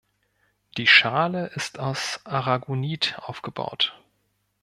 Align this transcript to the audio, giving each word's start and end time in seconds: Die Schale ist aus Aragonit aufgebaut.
Die 0.77 0.87
Schale 0.87 1.51
ist 1.53 1.77
aus 1.77 2.21
Aragonit 2.23 3.19
aufgebaut. 3.19 4.01